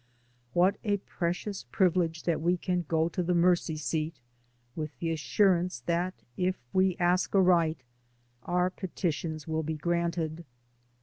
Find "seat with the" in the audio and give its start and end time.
3.77-5.11